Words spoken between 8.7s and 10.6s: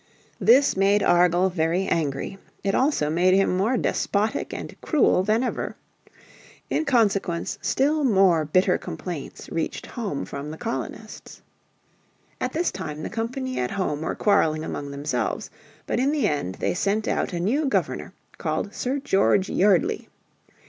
complaints reached home from the